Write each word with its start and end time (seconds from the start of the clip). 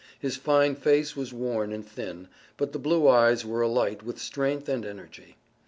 His 0.17 0.35
fine 0.35 0.73
face 0.73 1.15
was 1.15 1.31
worn 1.31 1.71
and 1.71 1.85
thin, 1.87 2.27
but 2.57 2.71
the 2.71 2.79
blue 2.79 3.07
eyes 3.07 3.45
were 3.45 3.61
alight 3.61 4.01
with 4.01 4.17
strength 4.17 4.67
and 4.67 4.83
energy. 4.83 5.37